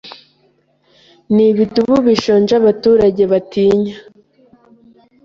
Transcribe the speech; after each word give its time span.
Nibidubu 1.35 1.95
bishonje 2.07 2.53
abaturage 2.61 3.23
batinyaga. 3.31 3.99